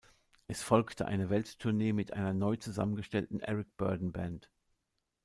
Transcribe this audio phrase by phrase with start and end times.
[0.47, 4.49] Es folgte eine Welttournee mit einer neu zusammengestellten Eric Burdon Band.